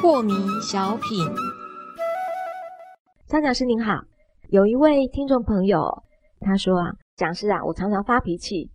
[0.00, 1.26] 破迷小品，
[3.26, 4.02] 张讲师您好，
[4.48, 6.02] 有一位听众朋友
[6.40, 8.70] 他说啊，讲师啊，我常常发脾气，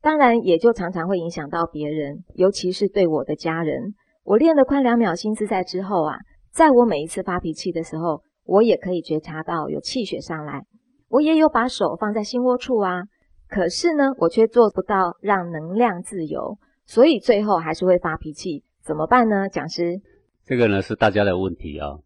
[0.00, 3.94] 当然也就常常会影响到别人，尤其是对我的家人。
[4.24, 6.16] 我练了快两秒心自在之后啊，
[6.52, 10.64] 在我每一次发脾气的时候，我也可以觉察到有气血上来，
[11.12, 13.02] 我也有把手放在心窝处啊，
[13.46, 19.50] 可是呢，我却做不到让能量自由，所以最后还是会发脾气，怎么办呢？
[19.50, 20.00] 讲师？
[20.46, 21.98] 这个呢是大家的问题啊，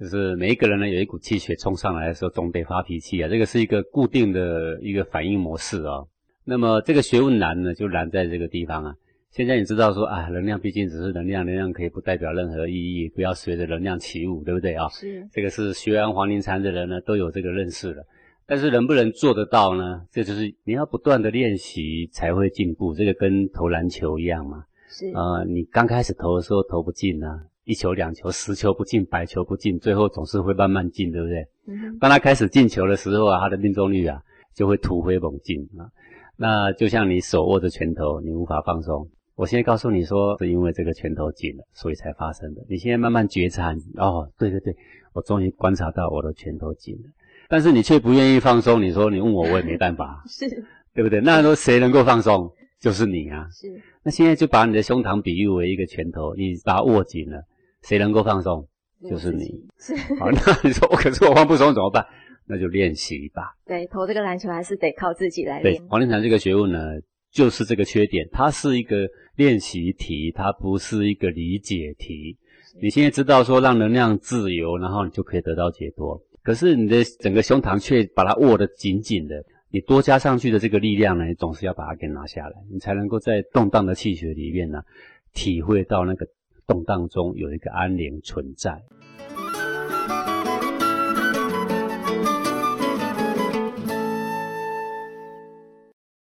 [0.00, 3.28] 就是每一个人呢有一股气血冲上来的时候，总得发脾气啊。
[3.28, 6.06] 这个是一个固定的一个反应模式啊。
[6.46, 8.94] 那么这个学问难呢，就难在这个地方啊。
[9.32, 14.88] 现在你知道说啊，能量毕竟只是能量，能量可以不代表任何意义，不要随着能量起舞，对不对啊？
[14.88, 15.28] 是。
[15.30, 18.02] 这个是学完黄庭禅的人呢都有这个认识的，
[18.46, 20.02] 但是能不能做得到呢？
[20.10, 22.94] 这就是你要不断的练习才会进步。
[22.94, 24.64] 这个跟投篮球一样嘛。
[24.88, 25.10] 是。
[25.14, 27.44] 呃，你刚开始投的时候投不进啊。
[27.64, 31.44] 一球两球十球不进百球不进，最后总是会慢慢进，对不对？
[31.98, 34.22] 当他开始进球的时候啊，他的命中率啊
[34.54, 35.90] 就会突飞猛进啊。
[36.36, 39.08] 那就像你手握着拳头，你无法放松。
[39.34, 42.64] 我现在告诉你说，是因为这个拳头紧了，所以才发生的。
[42.68, 44.76] 你现在慢慢觉察，哦，对对对，
[45.12, 47.10] 我终于观察到我的拳头紧了，
[47.48, 48.82] 但是你却不愿意放松。
[48.82, 50.48] 你说你问我，我也没办法， 是，
[50.94, 51.20] 对不对？
[51.20, 53.46] 那说谁能够放松，就是你啊。
[53.50, 53.68] 是。
[54.02, 57.42] 那现在就把你的胸膛比喻为一个拳头，你把它握紧了。
[57.82, 58.66] 谁能够放松？
[59.08, 59.44] 就是你。
[59.78, 59.94] 是。
[60.18, 62.04] 好， 那你说我可是我放不松怎么办？
[62.48, 63.54] 那就练习吧。
[63.66, 65.76] 对，投这个篮球还是得靠自己来练。
[65.76, 66.78] 对，黄庭禅这个学问呢，
[67.32, 72.38] 就是这个缺点，它是一个练习题，它不是一个理解题。
[72.80, 76.22] 你现在知道说让能量自由，然后你就可以得到解脱。
[76.46, 84.80] 可是你的整个胸膛却把它握得紧紧的，你多加上去的这个力量呢，你总是要把它给拿下来，你才能够在动荡的气血里面呢，
[85.34, 86.24] 体会到那个。
[86.68, 88.82] 动荡中有一个安宁存在。